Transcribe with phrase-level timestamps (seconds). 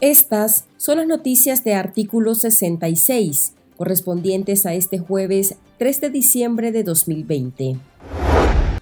[0.00, 6.84] Estas son las noticias de artículo 66, correspondientes a este jueves 3 de diciembre de
[6.84, 7.78] 2020.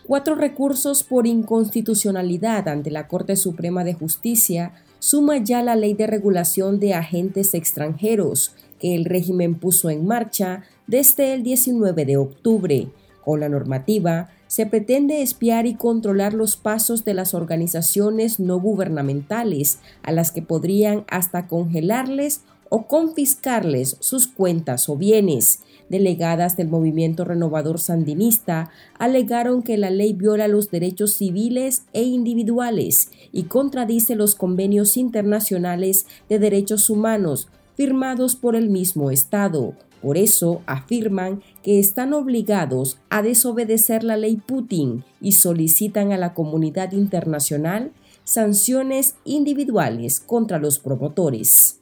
[0.05, 6.07] Cuatro recursos por inconstitucionalidad ante la Corte Suprema de Justicia suma ya la ley de
[6.07, 12.89] regulación de agentes extranjeros que el régimen puso en marcha desde el 19 de octubre.
[13.25, 19.79] Con la normativa, se pretende espiar y controlar los pasos de las organizaciones no gubernamentales,
[20.03, 25.61] a las que podrían hasta congelarles o confiscarles sus cuentas o bienes.
[25.89, 33.11] Delegadas del movimiento renovador sandinista alegaron que la ley viola los derechos civiles e individuales
[33.31, 40.63] y contradice los convenios internacionales de derechos humanos firmados por el mismo Estado, por eso
[40.67, 47.93] afirman que están obligados a desobedecer la ley Putin y solicitan a la comunidad internacional
[48.25, 51.79] sanciones individuales contra los promotores.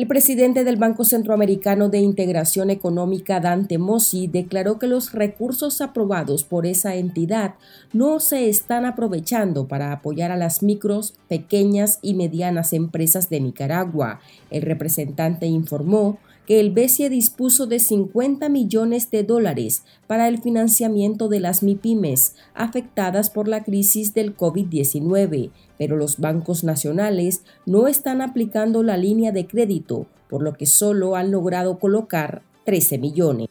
[0.00, 6.42] El presidente del Banco Centroamericano de Integración Económica, Dante Mossi, declaró que los recursos aprobados
[6.42, 7.56] por esa entidad
[7.92, 14.20] no se están aprovechando para apoyar a las micros, pequeñas y medianas empresas de Nicaragua.
[14.50, 21.28] El representante informó que el BCE dispuso de 50 millones de dólares para el financiamiento
[21.28, 28.20] de las MIPIMES afectadas por la crisis del COVID-19, pero los bancos nacionales no están
[28.20, 33.48] aplicando la línea de crédito, por lo que solo han logrado colocar 13 millones.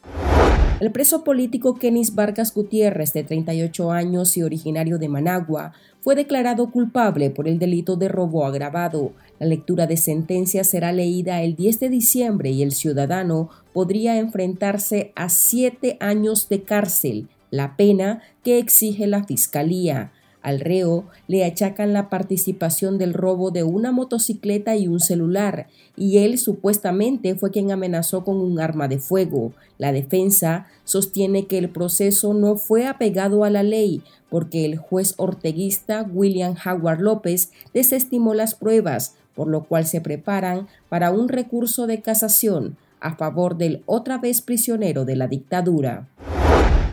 [0.80, 6.70] El preso político Kenis Vargas Gutiérrez, de 38 años y originario de Managua, fue declarado
[6.70, 9.12] culpable por el delito de robo agravado.
[9.38, 15.12] La lectura de sentencia será leída el 10 de diciembre y el ciudadano podría enfrentarse
[15.16, 20.12] a siete años de cárcel, la pena que exige la Fiscalía.
[20.42, 26.18] Al reo le achacan la participación del robo de una motocicleta y un celular, y
[26.18, 29.52] él supuestamente fue quien amenazó con un arma de fuego.
[29.76, 35.14] La defensa sostiene que el proceso no fue apegado a la ley, porque el juez
[35.18, 41.86] orteguista William Howard López desestimó las pruebas, por lo cual se preparan para un recurso
[41.86, 46.08] de casación a favor del otra vez prisionero de la dictadura.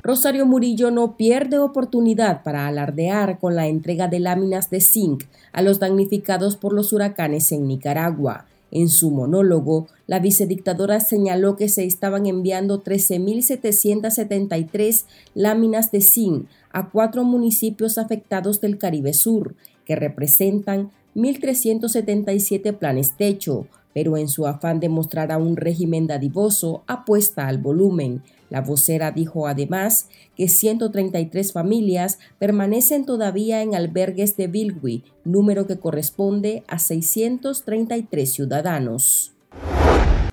[0.07, 5.61] Rosario Murillo no pierde oportunidad para alardear con la entrega de láminas de zinc a
[5.61, 8.45] los damnificados por los huracanes en Nicaragua.
[8.71, 15.03] En su monólogo, la vicedictadora señaló que se estaban enviando 13.773
[15.35, 23.67] láminas de zinc a cuatro municipios afectados del Caribe Sur, que representan 1.377 planes techo,
[23.97, 28.21] pero en su afán de mostrar a un régimen dadivoso apuesta al volumen.
[28.51, 35.79] La vocera dijo además que 133 familias permanecen todavía en albergues de Bilwi, número que
[35.79, 39.33] corresponde a 633 ciudadanos.